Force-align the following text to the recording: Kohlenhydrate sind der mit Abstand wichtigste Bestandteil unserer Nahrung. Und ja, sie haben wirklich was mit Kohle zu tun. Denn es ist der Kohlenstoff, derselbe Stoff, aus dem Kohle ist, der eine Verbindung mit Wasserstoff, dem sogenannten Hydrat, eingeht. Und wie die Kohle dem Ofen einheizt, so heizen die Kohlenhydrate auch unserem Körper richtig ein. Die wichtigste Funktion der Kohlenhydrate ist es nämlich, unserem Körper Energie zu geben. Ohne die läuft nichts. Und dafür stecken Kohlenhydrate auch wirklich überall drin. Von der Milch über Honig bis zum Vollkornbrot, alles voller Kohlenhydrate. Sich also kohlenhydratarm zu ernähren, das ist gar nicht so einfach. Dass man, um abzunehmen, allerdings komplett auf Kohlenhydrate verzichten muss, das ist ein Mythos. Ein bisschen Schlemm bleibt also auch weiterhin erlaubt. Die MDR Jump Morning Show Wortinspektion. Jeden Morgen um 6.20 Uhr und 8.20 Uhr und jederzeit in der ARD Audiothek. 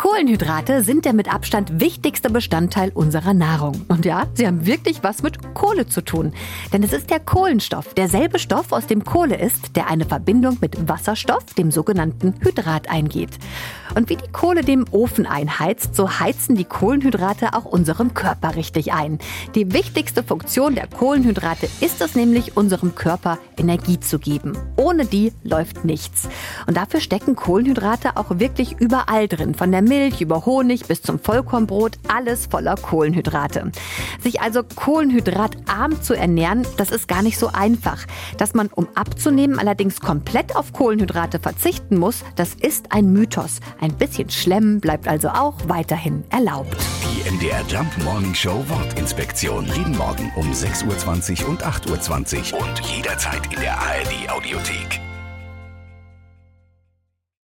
Kohlenhydrate 0.00 0.82
sind 0.82 1.04
der 1.04 1.12
mit 1.12 1.30
Abstand 1.30 1.78
wichtigste 1.78 2.30
Bestandteil 2.30 2.90
unserer 2.94 3.34
Nahrung. 3.34 3.84
Und 3.88 4.06
ja, 4.06 4.28
sie 4.32 4.46
haben 4.46 4.64
wirklich 4.64 5.02
was 5.02 5.22
mit 5.22 5.52
Kohle 5.52 5.88
zu 5.88 6.02
tun. 6.02 6.32
Denn 6.72 6.82
es 6.82 6.94
ist 6.94 7.10
der 7.10 7.20
Kohlenstoff, 7.20 7.92
derselbe 7.92 8.38
Stoff, 8.38 8.72
aus 8.72 8.86
dem 8.86 9.04
Kohle 9.04 9.36
ist, 9.36 9.76
der 9.76 9.90
eine 9.90 10.06
Verbindung 10.06 10.56
mit 10.62 10.88
Wasserstoff, 10.88 11.44
dem 11.52 11.70
sogenannten 11.70 12.32
Hydrat, 12.40 12.88
eingeht. 12.88 13.38
Und 13.94 14.08
wie 14.08 14.16
die 14.16 14.30
Kohle 14.32 14.62
dem 14.62 14.86
Ofen 14.90 15.26
einheizt, 15.26 15.94
so 15.94 16.20
heizen 16.20 16.54
die 16.54 16.64
Kohlenhydrate 16.64 17.54
auch 17.54 17.64
unserem 17.66 18.14
Körper 18.14 18.56
richtig 18.56 18.94
ein. 18.94 19.18
Die 19.54 19.72
wichtigste 19.74 20.22
Funktion 20.22 20.76
der 20.76 20.86
Kohlenhydrate 20.86 21.68
ist 21.80 22.00
es 22.00 22.14
nämlich, 22.14 22.56
unserem 22.56 22.94
Körper 22.94 23.38
Energie 23.58 24.00
zu 24.00 24.18
geben. 24.18 24.56
Ohne 24.76 25.04
die 25.04 25.32
läuft 25.42 25.84
nichts. 25.84 26.28
Und 26.66 26.76
dafür 26.76 27.00
stecken 27.00 27.36
Kohlenhydrate 27.36 28.16
auch 28.16 28.38
wirklich 28.38 28.76
überall 28.78 29.28
drin. 29.28 29.54
Von 29.54 29.72
der 29.72 29.82
Milch 29.90 30.20
über 30.20 30.46
Honig 30.46 30.86
bis 30.86 31.02
zum 31.02 31.18
Vollkornbrot, 31.18 31.98
alles 32.06 32.46
voller 32.46 32.76
Kohlenhydrate. 32.76 33.72
Sich 34.22 34.40
also 34.40 34.62
kohlenhydratarm 34.62 36.00
zu 36.00 36.14
ernähren, 36.14 36.64
das 36.76 36.92
ist 36.92 37.08
gar 37.08 37.22
nicht 37.22 37.36
so 37.36 37.48
einfach. 37.48 38.06
Dass 38.38 38.54
man, 38.54 38.68
um 38.68 38.86
abzunehmen, 38.94 39.58
allerdings 39.58 40.00
komplett 40.00 40.54
auf 40.54 40.72
Kohlenhydrate 40.72 41.40
verzichten 41.40 41.98
muss, 41.98 42.22
das 42.36 42.54
ist 42.54 42.92
ein 42.92 43.12
Mythos. 43.12 43.58
Ein 43.80 43.92
bisschen 43.94 44.30
Schlemm 44.30 44.78
bleibt 44.78 45.08
also 45.08 45.28
auch 45.30 45.56
weiterhin 45.66 46.22
erlaubt. 46.30 46.76
Die 47.02 47.28
MDR 47.28 47.64
Jump 47.66 47.90
Morning 48.04 48.32
Show 48.32 48.64
Wortinspektion. 48.68 49.66
Jeden 49.74 49.96
Morgen 49.96 50.30
um 50.36 50.52
6.20 50.52 51.42
Uhr 51.42 51.48
und 51.48 51.64
8.20 51.64 52.52
Uhr 52.52 52.60
und 52.60 52.80
jederzeit 52.80 53.44
in 53.52 53.60
der 53.60 53.76
ARD 53.76 54.30
Audiothek. 54.30 55.09